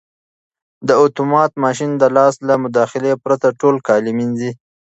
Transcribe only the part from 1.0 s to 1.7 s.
اتومات